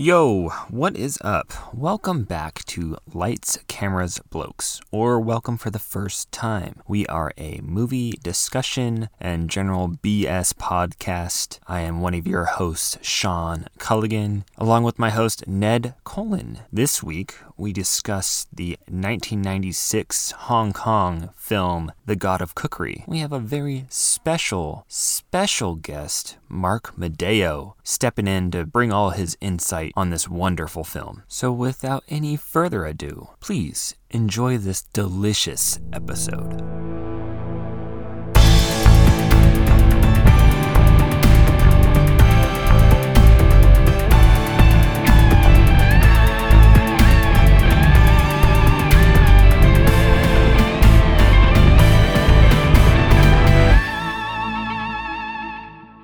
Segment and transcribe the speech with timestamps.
[0.00, 1.52] Yo, what is up?
[1.74, 6.80] Welcome back to Lights, Cameras, Blokes, or welcome for the first time.
[6.88, 11.58] We are a movie discussion and general BS podcast.
[11.66, 16.60] I am one of your hosts, Sean Culligan, along with my host, Ned Colin.
[16.72, 23.04] This week, we discuss the 1996 Hong Kong film, The God of Cookery.
[23.06, 29.36] We have a very special, special guest, Mark Medeo, stepping in to bring all his
[29.42, 31.22] insight on this wonderful film.
[31.28, 36.60] So, without any further ado, please enjoy this delicious episode.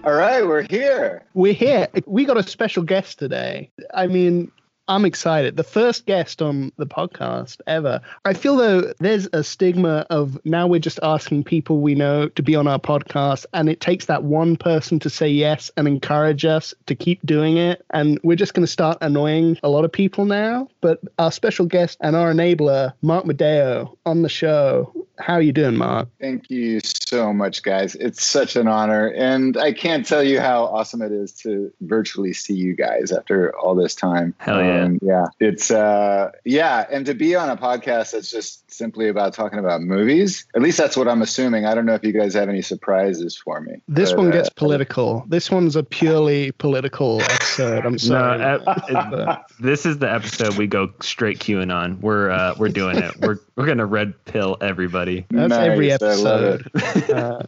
[0.07, 1.25] All right, we're here.
[1.35, 1.89] We're here.
[2.07, 3.73] We got a special guest today.
[3.93, 4.53] I mean,
[4.87, 5.57] I'm excited.
[5.57, 8.01] The first guest on the podcast ever.
[8.25, 12.43] I feel though there's a stigma of now we're just asking people we know to
[12.45, 16.45] be on our podcast, and it takes that one person to say yes and encourage
[16.45, 17.85] us to keep doing it.
[17.91, 20.69] And we're just going to start annoying a lot of people now.
[20.83, 25.06] But our special guest and our enabler, Mark Medeo, on the show.
[25.19, 26.09] How are you doing, Mark?
[26.21, 27.95] Thank you so much, guys.
[27.95, 29.09] It's such an honor.
[29.09, 33.57] And I can't tell you how awesome it is to virtually see you guys after
[33.57, 34.35] all this time.
[34.39, 34.85] Hell yeah.
[34.85, 35.27] Um, yeah.
[35.41, 36.87] It's, uh, yeah.
[36.91, 40.79] And to be on a podcast that's just simply about talking about movies, at least
[40.79, 41.65] that's what I'm assuming.
[41.65, 43.81] I don't know if you guys have any surprises for me.
[43.89, 45.25] This but, one uh, gets political.
[45.29, 47.87] This one's a purely political episode.
[47.87, 48.39] I'm sorry.
[48.39, 52.01] No, uh, it- this is the episode we go straight QAnon.
[52.01, 53.17] We're uh, we're doing it.
[53.21, 55.06] We're we're gonna red pill everybody.
[55.31, 56.01] That's every nice.
[56.03, 57.11] Love episode.
[57.11, 57.43] uh,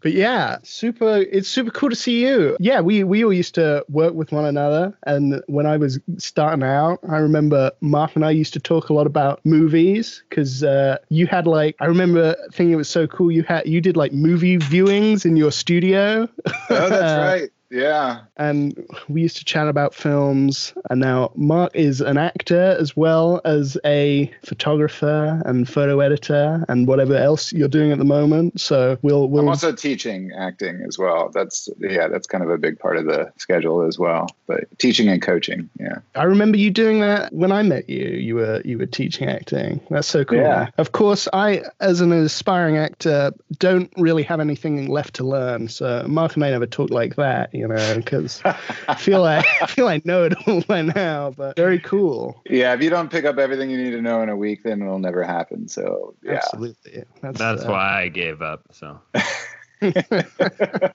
[0.00, 1.18] but yeah, super.
[1.18, 2.56] It's super cool to see you.
[2.60, 6.62] Yeah, we we all used to work with one another, and when I was starting
[6.62, 10.98] out, I remember Mark and I used to talk a lot about movies because uh,
[11.08, 13.30] you had like I remember thinking it was so cool.
[13.30, 16.28] You had you did like movie viewings in your studio.
[16.46, 17.50] Oh, that's right.
[17.74, 18.20] Yeah.
[18.36, 20.72] and we used to chat about films.
[20.90, 26.86] And now Mark is an actor as well as a photographer and photo editor and
[26.86, 28.60] whatever else you're doing at the moment.
[28.60, 31.30] So we'll I'm we'll also teaching acting as well.
[31.30, 34.28] That's, yeah, that's kind of a big part of the schedule as well.
[34.46, 35.68] But teaching and coaching.
[35.78, 35.98] Yeah.
[36.14, 38.04] I remember you doing that when I met you.
[38.06, 39.80] You were you were teaching acting.
[39.90, 40.38] That's so cool.
[40.38, 40.68] Yeah.
[40.78, 45.68] Of course, I as an aspiring actor don't really have anything left to learn.
[45.68, 49.66] So Mark and I never talk like that, you know, because I feel like I
[49.66, 51.30] feel I know it all by now.
[51.30, 52.42] But very cool.
[52.48, 54.82] Yeah, if you don't pick up everything you need to know in a week, then
[54.82, 55.68] it'll never happen.
[55.68, 57.04] So yeah, Absolutely.
[57.20, 58.62] That's, That's uh, why I gave up.
[58.72, 59.00] So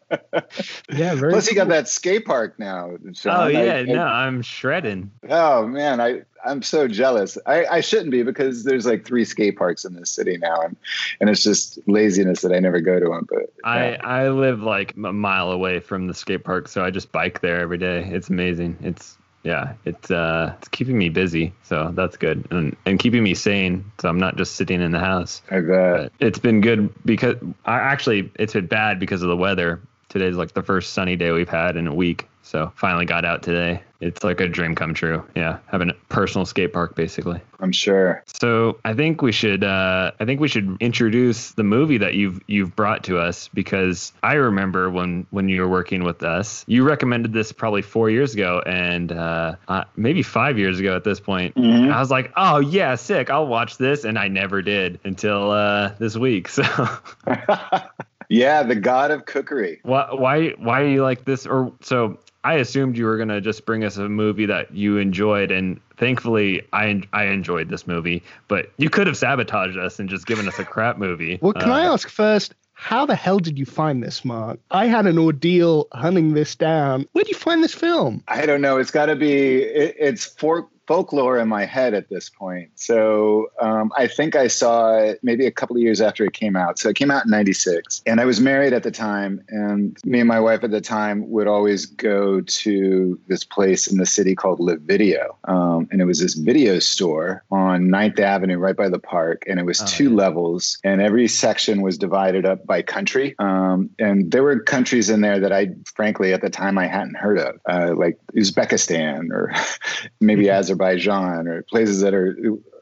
[0.92, 1.32] Yeah, very.
[1.34, 2.98] Plus, he got that skate park now.
[3.14, 3.36] Sean.
[3.36, 5.12] oh yeah, I- no, I'm shredding.
[5.30, 7.38] oh man, I I'm so jealous.
[7.46, 10.76] I I shouldn't be because there's like three skate parks in this city now, and
[11.22, 13.28] and it's just laziness that I never go to them.
[13.30, 13.96] But I.
[14.04, 17.60] I live like a mile away from the skate park, so I just bike there
[17.60, 18.04] every day.
[18.12, 18.78] It's amazing.
[18.82, 23.34] It's yeah, it's uh it's keeping me busy, so that's good, and and keeping me
[23.34, 25.42] sane, so I'm not just sitting in the house.
[25.50, 26.12] I bet.
[26.20, 27.36] But it's been good because
[27.66, 29.82] I actually it's been bad because of the weather.
[30.10, 32.28] Today's like the first sunny day we've had in a week.
[32.42, 33.84] So finally got out today.
[34.02, 35.24] It's like a dream come true.
[35.36, 37.40] Yeah, having a personal skate park basically.
[37.60, 38.24] I'm sure.
[38.26, 42.40] So I think we should uh, I think we should introduce the movie that you've
[42.48, 46.84] you've brought to us because I remember when when you were working with us, you
[46.84, 51.20] recommended this probably four years ago and uh, uh, maybe five years ago at this
[51.20, 51.54] point.
[51.56, 51.92] Mhm.
[51.92, 53.30] I was like, oh yeah, sick.
[53.30, 56.48] I'll watch this, and I never did until uh, this week.
[56.48, 56.64] So
[58.30, 59.80] yeah, the god of cookery.
[59.84, 61.46] why why why are you like this?
[61.46, 65.52] Or so I assumed you were gonna just bring us a movie that you enjoyed,
[65.52, 68.24] and thankfully I I enjoyed this movie.
[68.48, 71.40] But you could have sabotaged us and just given us a crap movie.
[71.42, 72.54] Well, can Uh, I ask first?
[72.82, 74.58] How the hell did you find this, Mark?
[74.72, 77.02] I had an ordeal hunting this down.
[77.12, 78.24] Where would you find this film?
[78.30, 78.78] I don't know.
[78.78, 79.58] It's got to be.
[79.58, 82.72] It, it's for folklore in my head at this point.
[82.74, 86.56] So um, I think I saw it maybe a couple of years after it came
[86.56, 86.80] out.
[86.80, 89.40] So it came out in '96, and I was married at the time.
[89.50, 94.00] And me and my wife at the time would always go to this place in
[94.00, 98.58] the city called Live Video, um, and it was this video store on 9th Avenue,
[98.58, 99.44] right by the park.
[99.46, 100.16] And it was Oh, two yeah.
[100.24, 103.36] levels, and every section was divided up by country.
[103.38, 107.16] Um, and there were countries in there that I, frankly, at the time I hadn't
[107.16, 109.54] heard of, uh, like Uzbekistan or
[110.20, 112.38] maybe Azerbaijan or places that are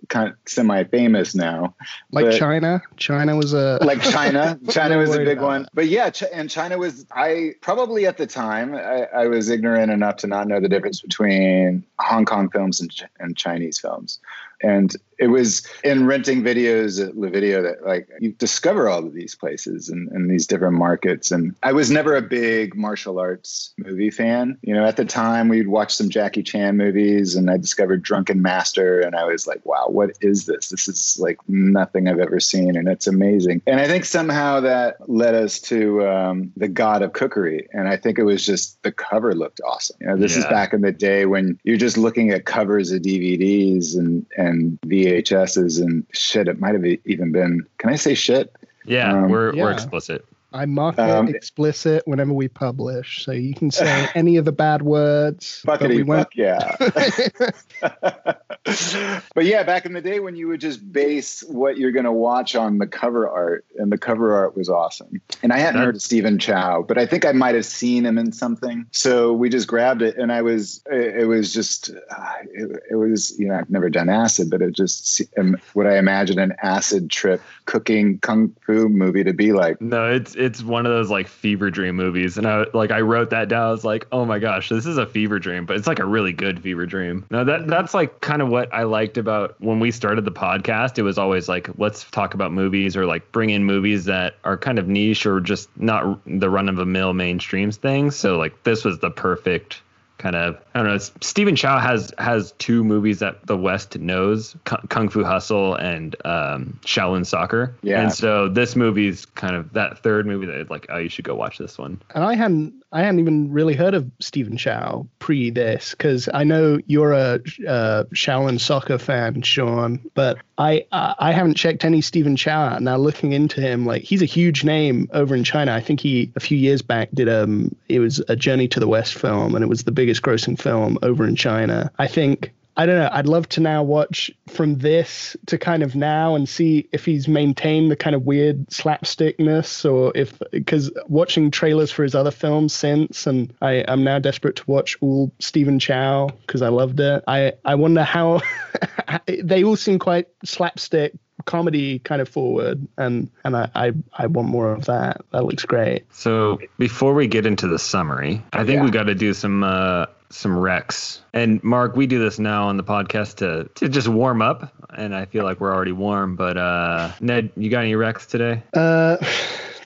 [0.09, 1.75] kind of semi-famous now.
[2.11, 2.81] Like But- China.
[2.97, 4.59] China was a like China.
[4.69, 5.63] China was a big one.
[5.63, 5.71] that.
[5.73, 9.91] But yeah, Ch- and China was, I probably at the time, I, I was ignorant
[9.91, 14.19] enough to not know the difference between Hong Kong films and, Ch- and Chinese films.
[14.61, 19.13] And it was in renting videos at La Video that like you discover all of
[19.13, 21.31] these places and, and these different markets.
[21.31, 24.57] And I was never a big martial arts movie fan.
[24.61, 28.41] You know, at the time we'd watch some Jackie Chan movies and I discovered Drunken
[28.41, 30.69] Master and I was like, wow, what is this?
[30.69, 33.61] This is like nothing I've ever seen and it's amazing.
[33.65, 37.67] And I think somehow that led us to um, The God of Cookery.
[37.73, 39.97] And I think it was just the cover looked awesome.
[39.99, 43.01] You know, this is back in the day when you're just looking at covers of
[43.01, 44.79] DVDs and, and
[45.11, 46.47] VHSs and shit.
[46.47, 48.53] It might have even been, can I say shit?
[48.85, 50.25] Yeah, Um, we're we're explicit.
[50.53, 54.51] I mark Um, it explicit whenever we publish, so you can say any of the
[54.51, 55.61] bad words.
[55.65, 56.27] but Buckety we won't.
[56.27, 56.75] fuck yeah.
[59.35, 62.11] but yeah, back in the day when you would just base what you're going to
[62.11, 65.21] watch on the cover art, and the cover art was awesome.
[65.43, 68.05] And I hadn't That- heard of Stephen Chow, but I think I might have seen
[68.05, 68.85] him in something.
[68.91, 72.95] So we just grabbed it, and I was, it, it was just, uh, it, it
[72.95, 76.53] was, you know, I've never done acid, but it just um, what I imagine an
[76.61, 79.81] acid trip cooking kung fu movie to be like.
[79.81, 83.31] No, it's it's one of those like fever dream movies, and I like I wrote
[83.31, 83.67] that down.
[83.67, 86.05] I was like, oh my gosh, this is a fever dream, but it's like a
[86.05, 87.25] really good fever dream.
[87.31, 87.69] No, that mm-hmm.
[87.69, 90.97] that's like kind of what I liked about when we started the podcast.
[90.97, 94.57] It was always like let's talk about movies or like bring in movies that are
[94.57, 98.15] kind of niche or just not the run of the mill mainstream things.
[98.15, 99.81] So like this was the perfect
[100.17, 100.95] kind of I don't know.
[100.95, 105.75] it's- Stephen Chow has has two movies that the West knows: Kung Kung Fu Hustle
[105.75, 107.75] and um, Shaolin Soccer.
[107.81, 108.01] Yeah.
[108.01, 111.35] And so this movie's kind of that third movie that like, oh, you should go
[111.35, 112.01] watch this one.
[112.15, 116.45] And I hadn't, I hadn't even really heard of Stephen Chow pre this because I
[116.45, 117.33] know you're a
[117.67, 122.81] uh, Shaolin soccer fan, Sean, but I, I haven't checked any Stephen Chow out.
[122.81, 125.73] Now looking into him, like he's a huge name over in China.
[125.73, 128.87] I think he a few years back did um it was a Journey to the
[128.87, 131.91] West film, and it was the biggest grossing film over in China.
[131.99, 132.53] I think.
[132.79, 133.09] I don't know.
[133.11, 137.27] I'd love to now watch from this to kind of now and see if he's
[137.27, 142.73] maintained the kind of weird slapstickness or if because watching trailers for his other films
[142.73, 147.23] since and I, I'm now desperate to watch all Stephen Chow because I loved it.
[147.27, 148.41] I, I wonder how
[149.25, 151.13] they all seem quite slapstick
[151.45, 155.21] comedy kind of forward and and I, I I want more of that.
[155.31, 156.05] That looks great.
[156.13, 158.83] So before we get into the summary, I think Yeah.
[158.83, 161.19] we got to do some uh, some recs.
[161.33, 165.15] And Mark, we do this now on the podcast to to just warm up, and
[165.15, 166.35] I feel like we're already warm.
[166.35, 168.63] But uh, Ned, you got any recs today?
[168.73, 169.17] Uh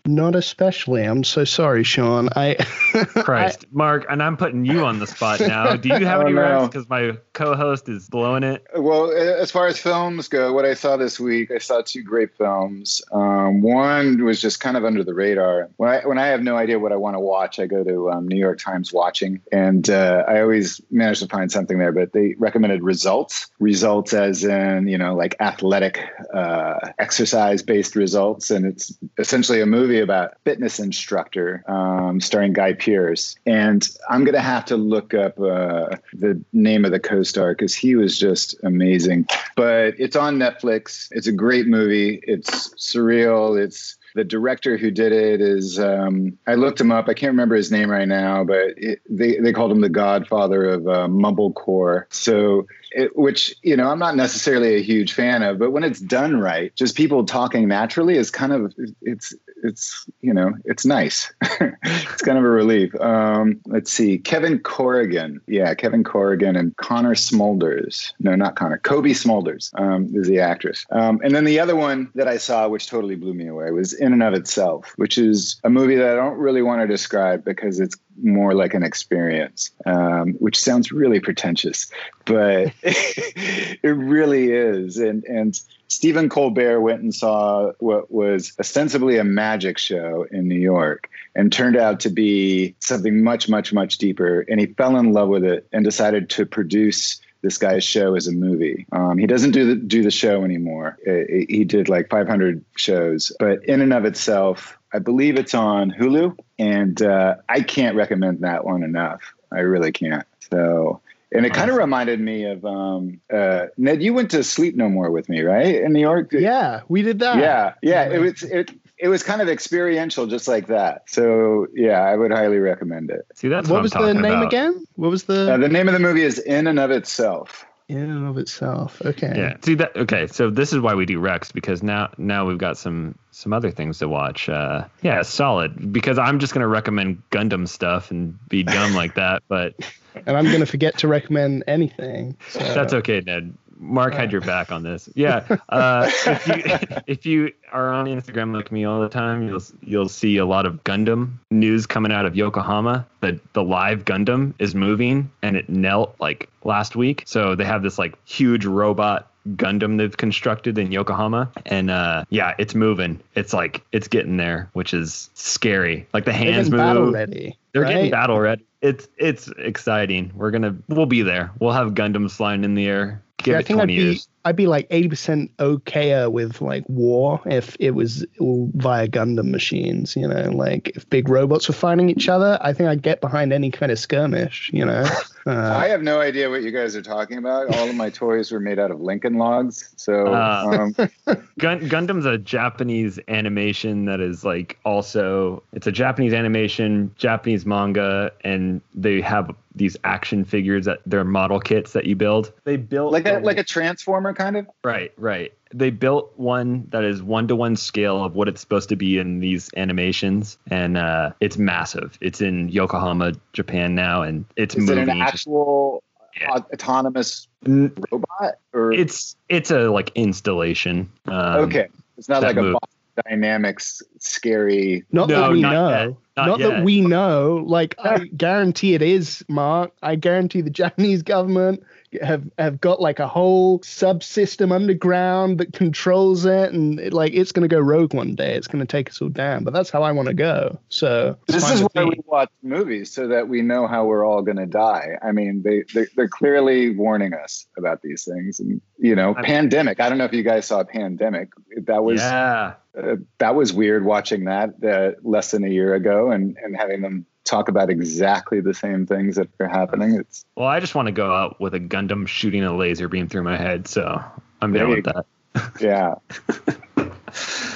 [0.05, 1.03] not especially.
[1.03, 2.29] I'm so sorry, Sean.
[2.35, 2.55] I
[3.23, 5.75] Christ, Mark, and I'm putting you on the spot now.
[5.75, 6.41] Do you have Oh, any no.
[6.41, 6.71] recs?
[6.71, 8.65] Because my co-host is blowing it.
[8.75, 12.35] Well, as far as films go, what I saw this week, I saw two great
[12.37, 13.01] films.
[13.11, 15.69] Um, one was just kind of under the radar.
[15.77, 18.11] When I when I have no idea what I want to watch, I go to
[18.11, 21.91] um, New York Times Watching, and uh, I always manage to find something there.
[21.91, 25.99] But they recommended results, results as in you know like athletic,
[26.33, 32.73] uh, exercise based results, and it's essentially a movie about fitness instructor um, starring Guy
[32.73, 33.35] Pearce.
[33.45, 37.95] And I'm gonna have to look up uh, the name of the co-star because he
[37.95, 39.27] was just amazing.
[39.55, 41.07] But it's on Netflix.
[41.11, 42.19] It's a great movie.
[42.23, 43.61] It's surreal.
[43.61, 47.07] It's the director who did it is um, I looked him up.
[47.07, 50.65] I can't remember his name right now, but it, they they called him the Godfather
[50.65, 52.05] of uh, mumblecore.
[52.09, 55.99] So, it, which you know I'm not necessarily a huge fan of, but when it's
[55.99, 61.31] done right, just people talking naturally is kind of it's it's you know it's nice.
[61.41, 62.93] it's kind of a relief.
[62.99, 68.13] Um, let's see, Kevin Corrigan, yeah, Kevin Corrigan and Connor Smulders.
[68.19, 68.77] No, not Connor.
[68.79, 70.85] Cobie Smulders um, is the actress.
[70.91, 73.93] Um, and then the other one that I saw, which totally blew me away, was
[73.93, 77.43] In and of Itself, which is a movie that I don't really want to describe
[77.43, 81.89] because it's more like an experience, um, which sounds really pretentious,
[82.25, 84.97] but it really is.
[84.97, 90.59] And and Stephen Colbert went and saw what was ostensibly a magic show in New
[90.59, 94.45] York and turned out to be something much, much, much deeper.
[94.49, 98.27] And he fell in love with it and decided to produce this guy's show as
[98.27, 98.85] a movie.
[98.91, 100.97] Um, he doesn't do the do the show anymore.
[101.07, 105.91] Uh, he did like 500 shows, but in and of itself, I believe it's on
[105.91, 109.21] Hulu, and uh, I can't recommend that one enough.
[109.51, 110.25] I really can't.
[110.51, 111.01] So.
[111.33, 114.03] And it kind of reminded me of um, uh, Ned.
[114.03, 116.33] You went to Sleep No More with me, right, in New York?
[116.33, 117.37] yeah, we did that.
[117.37, 118.09] yeah, yeah.
[118.09, 118.71] It was it.
[118.97, 121.03] It was kind of experiential, just like that.
[121.07, 123.25] So yeah, I would highly recommend it.
[123.33, 124.47] See, that's What what, was I'm the name about.
[124.47, 124.85] again?
[124.97, 127.65] What was the Uh, the name of the movie is In and of Itself.
[127.91, 129.01] In and of itself.
[129.03, 129.33] Okay.
[129.35, 129.57] Yeah.
[129.61, 129.95] See that?
[129.97, 130.27] Okay.
[130.27, 133.69] So this is why we do recs because now now we've got some some other
[133.69, 134.47] things to watch.
[134.47, 135.91] Uh, yeah, solid.
[135.91, 139.75] Because I'm just gonna recommend Gundam stuff and be dumb like that, but
[140.25, 142.37] And I'm gonna forget to recommend anything.
[142.49, 142.59] So.
[142.59, 143.55] that's okay, Ned.
[143.81, 145.09] Mark had your back on this.
[145.15, 145.57] Yeah.
[145.67, 150.09] Uh, if you if you are on Instagram like me all the time, you'll you'll
[150.09, 153.05] see a lot of Gundam news coming out of Yokohama.
[153.21, 157.23] The the live Gundam is moving and it knelt like last week.
[157.25, 161.51] So they have this like huge robot Gundam they've constructed in Yokohama.
[161.65, 163.19] And uh yeah, it's moving.
[163.33, 166.07] It's like it's getting there, which is scary.
[166.13, 167.13] Like the hands move.
[167.13, 167.57] ready.
[167.73, 167.93] They're right?
[167.93, 168.63] getting battle ready.
[168.81, 170.31] It's it's exciting.
[170.35, 171.51] We're gonna we'll be there.
[171.59, 173.23] We'll have Gundams flying in the air.
[173.37, 174.27] Give Yeah, I it think I'd twenty be years.
[174.45, 180.15] I'd be like eighty percent okayer with like war if it was via Gundam machines.
[180.15, 183.53] You know, like if big robots were fighting each other, I think I'd get behind
[183.53, 184.69] any kind of skirmish.
[184.73, 185.05] You know.
[185.47, 187.75] I Uh, have no idea what you guys are talking about.
[187.75, 189.91] All of my toys were made out of Lincoln logs.
[189.95, 190.91] So Uh,
[191.27, 197.65] um, Gun- Gundam's a Japanese animation that is like also it's a Japanese animation, Japanese
[197.65, 202.51] manga, and they have these action figures that they're model kits that you build.
[202.65, 204.67] They built like a the- like a transformer kind of.
[204.83, 205.53] Right, right.
[205.73, 209.17] They built one that is one to one scale of what it's supposed to be
[209.17, 212.17] in these animations, and uh, it's massive.
[212.19, 215.09] It's in Yokohama, Japan now, and it's Is it moving.
[215.09, 216.03] an actual
[216.39, 216.51] Yeah.
[216.55, 221.09] au- autonomous N- robot or It's it's a like installation.
[221.27, 221.87] Um, okay?
[222.17, 222.73] It's not that like a move.
[222.73, 222.97] Boston
[223.29, 225.03] Dynamics scary.
[225.11, 225.89] not No, that we not know.
[225.89, 226.15] yet.
[226.37, 226.69] Not Not, yet.
[226.69, 227.61] that we know.
[227.67, 229.91] Like I guarantee it is, Mark.
[230.01, 231.83] I guarantee the Japanese government
[232.21, 237.51] have have got like a whole subsystem underground that controls it, and it, like it's
[237.51, 238.55] going to go rogue one day.
[238.55, 239.65] It's going to take us all down.
[239.65, 240.79] But that's how I want to go.
[240.87, 244.57] So This is why we watch movies so that we know how we're all going
[244.57, 245.17] to die.
[245.21, 249.41] I mean, they, they they're clearly warning us about these things, and you know, I-
[249.41, 249.99] pandemic.
[249.99, 251.49] I don't know if you guys saw pandemic.
[251.87, 252.73] That was yeah.
[252.97, 257.01] uh, that was weird watching that uh, less than a year ago, and and having
[257.01, 260.15] them talk about exactly the same things that are happening.
[260.19, 263.27] It's Well, I just want to go out with a Gundam shooting a laser beam
[263.29, 264.21] through my head, so
[264.61, 265.25] I'm There down with that.
[265.81, 266.15] yeah.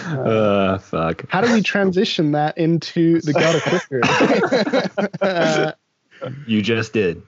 [0.08, 1.28] Uh, fuck.
[1.30, 4.02] How do we transition that into the God of Cookery?
[5.22, 5.72] uh,
[6.48, 7.24] You just did.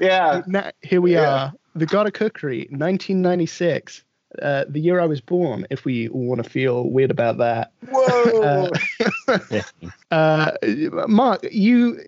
[0.00, 0.42] Yeah.
[0.46, 1.26] now, here we Yeah.
[1.26, 1.52] are.
[1.74, 4.04] The God of Cookery, 1996.
[4.40, 7.72] Uh, the year I was born, if we all want to feel weird about that.
[7.88, 8.70] Whoa.
[10.10, 10.50] Uh,
[11.06, 12.00] Mark, you,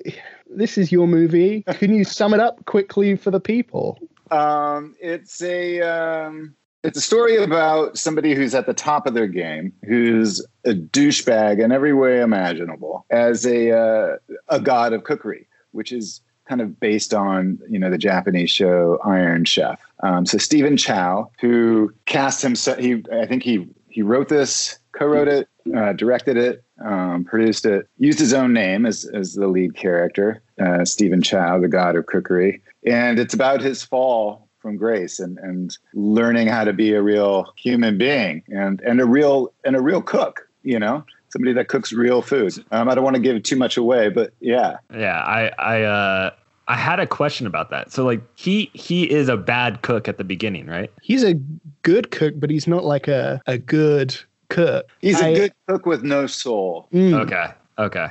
[0.50, 1.62] this is your movie.
[1.74, 3.96] Can you sum it up quickly for the people?
[4.32, 9.28] Um, it's a um, it's a story about somebody who's at the top of their
[9.28, 14.16] game, who's a douchebag in every way imaginable, as a uh,
[14.48, 18.99] a god of cookery, which is kind of based on you know the Japanese show
[19.04, 19.80] Iron Chef.
[20.02, 25.28] Um, so Stephen Chow, who cast himself, he I think he he wrote this, co-wrote
[25.28, 29.76] it, uh, directed it, um, produced it, used his own name as as the lead
[29.76, 35.18] character, uh, Stephen Chow, the god of cookery and it's about his fall from grace
[35.18, 39.76] and and learning how to be a real human being and and a real and
[39.76, 43.22] a real cook you know somebody that cooks real food um, i don't want to
[43.22, 46.30] give too much away but yeah Yeah, I I uh
[46.68, 47.90] I had a question about that.
[47.90, 50.90] So like he he is a bad cook at the beginning, right?
[51.02, 51.34] He's a
[51.82, 54.16] good cook, but he's not like a, a good
[54.48, 54.86] cook.
[55.00, 57.14] he's a I- good cook with no soul Mm.
[57.22, 57.46] Okay.
[57.78, 58.08] Okay.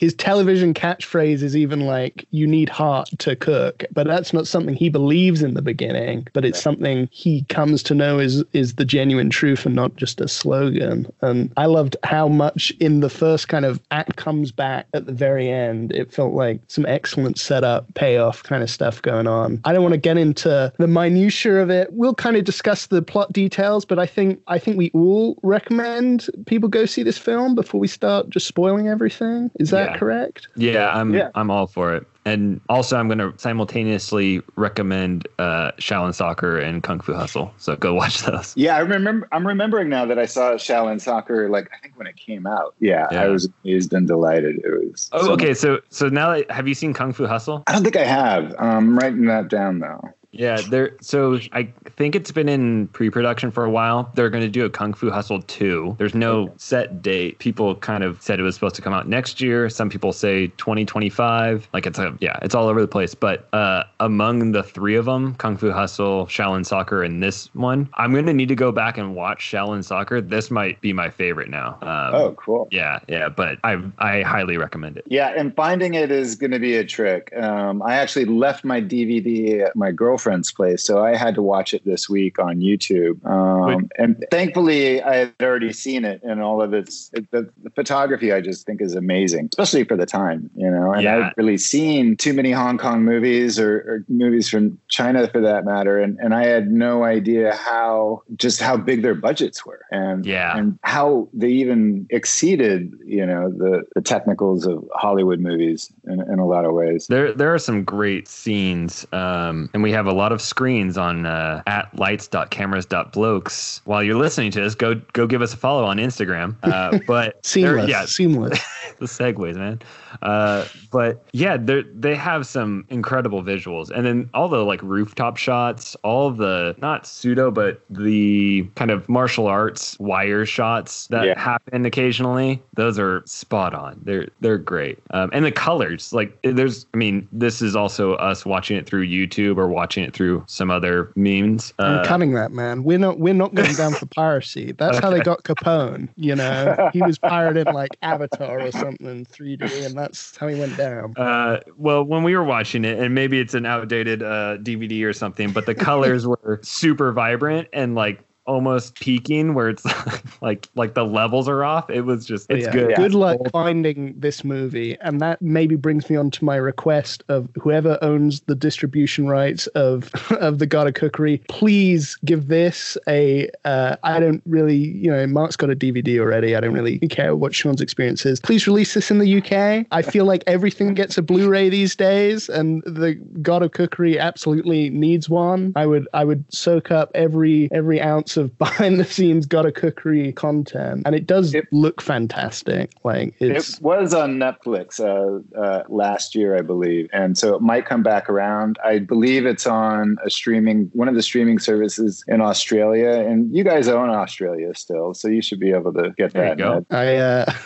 [0.00, 4.74] His television catchphrase is even like you need heart to cook but that's not something
[4.74, 8.84] he believes in the beginning but it's something he comes to know is is the
[8.84, 11.06] genuine truth and not just a slogan.
[11.20, 15.12] And i loved how much in the first kind of act comes back at the
[15.12, 19.60] very end it felt like some excellent setup payoff kind of stuff going on.
[19.64, 21.92] I don't want to get into the minutia of it.
[21.92, 26.28] We'll kind of discuss the plot details but i think i think we all recommend
[26.46, 29.50] people go see this film before we start just spoiling everything.
[29.58, 29.98] Is that Yeah.
[29.98, 30.48] correct?
[30.56, 31.30] Yeah, I'm Yeah.
[31.34, 32.06] I'm all for it.
[32.26, 37.52] And also I'm gonna simultaneously recommend uh Shaolin Soccer and Kung Fu Hustle.
[37.56, 38.52] So go watch those.
[38.56, 42.06] yeah i remember i'm remembering now that i saw shaolin soccer like i think when
[42.06, 43.22] it came out yeah, Yeah.
[43.22, 45.54] i was amazed and delighted it was Oh, so okay.
[45.54, 47.62] So so now that, have you seen Kung Fu Hustle?
[47.66, 50.00] i don't think i have um, i'm writing that down though
[50.32, 50.96] Yeah, there.
[51.00, 51.64] So I
[51.96, 54.10] think it's been in pre-production for a while.
[54.14, 55.96] They're going to do a Kung Fu Hustle two.
[55.98, 57.38] There's no set date.
[57.38, 59.68] People kind of said it was supposed to come out next year.
[59.68, 61.68] Some people say 2025.
[61.72, 63.14] Like it's a yeah, it's all over the place.
[63.14, 67.88] But uh, among the three of them, Kung Fu Hustle, Shaolin Soccer, and this one,
[67.94, 70.20] I'm going to need to go back and watch Shaolin Soccer.
[70.20, 71.78] This might be my favorite now.
[71.82, 75.04] Um, oh cool Yeah, yeah, but I I highly recommend it.
[75.08, 77.32] Yeah, and finding it is going to be a trick.
[77.36, 81.42] Um, I actually left my DVD at my girlfriend's girlfriend's place, so I had to
[81.42, 83.24] watch it this week on YouTube.
[83.24, 87.70] Um, and thankfully, I had already seen it, and all of its it, the, the,
[87.70, 90.92] photography I just think is amazing, especially for the time, you know.
[90.92, 91.28] And yeah.
[91.28, 95.64] I've really seen too many Hong Kong movies or, or movies from China, for that
[95.64, 100.26] matter, and and I had no idea how just how big their budgets were, and
[100.26, 106.20] yeah, and how they even exceeded, you know, the the technicals of Hollywood movies in,
[106.20, 107.06] in a lot of ways.
[107.06, 111.26] There there are some great scenes, um, and we have a lot of screens on
[111.26, 113.80] uh, at lights.cameras.blokes.
[113.84, 116.56] While you're listening to this, go go give us a follow on Instagram.
[116.62, 118.58] Uh, but seamless, yeah, seamless.
[118.98, 119.80] the segues, man.
[120.22, 125.36] Uh, but yeah, they they have some incredible visuals, and then all the like rooftop
[125.36, 131.38] shots, all the not pseudo, but the kind of martial arts wire shots that yeah.
[131.38, 132.62] happen occasionally.
[132.74, 134.00] Those are spot on.
[134.02, 136.12] They're they're great, um, and the colors.
[136.12, 140.14] Like there's, I mean, this is also us watching it through YouTube or watching it
[140.14, 141.72] through some other means.
[141.78, 142.84] Uh, I'm cutting that, man.
[142.84, 144.72] We're not we're not going down for piracy.
[144.72, 145.06] That's okay.
[145.06, 146.08] how they got Capone.
[146.16, 150.58] You know, he was pirated like Avatar or something in 3D, and that's how he
[150.58, 151.14] went down.
[151.16, 155.12] Uh, well, when we were watching it, and maybe it's an outdated uh, DVD or
[155.12, 159.84] something, but the colors were super vibrant and like almost peaking where it's
[160.42, 161.88] like like the levels are off.
[161.90, 162.72] It was just it's yeah.
[162.72, 162.96] good.
[162.96, 167.48] Good luck finding this movie, and that maybe brings me on to my request of
[167.60, 173.48] whoever owns the distribution rights of of the God of Cookery, please give this a.
[173.64, 176.56] Uh, I don't really, you know, Mark's got a DVD already.
[176.56, 178.40] I don't really care what Sean's experience is.
[178.40, 179.86] Please release this in the UK.
[179.90, 184.90] I feel like everything gets a Blu-ray these days, and the God of Cookery absolutely
[184.90, 185.72] needs one.
[185.76, 189.74] I would I would soak up every every ounce of behind the scenes God of
[189.74, 192.92] Cookery content, and it does it, look fantastic.
[193.04, 197.86] Like it was on Netflix uh, uh, last year, I believe, and so it might
[197.86, 198.78] come back around.
[198.84, 203.64] I believe it's on a streaming one of the streaming services in Australia, and you
[203.64, 206.86] guys own Australia still, so you should be able to get there that.
[206.90, 207.16] I.
[207.16, 207.52] Uh...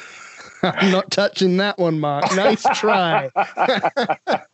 [0.64, 2.24] I'm not touching that one, Mark.
[2.34, 3.30] Nice try.
[3.34, 4.48] but